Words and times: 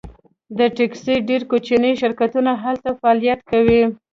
د 0.57 0.59
ټکسي 0.77 1.15
ډیر 1.29 1.41
کوچني 1.49 1.91
شرکتونه 2.01 2.51
هلته 2.63 2.89
فعالیت 2.99 3.39
کوي 3.51 3.81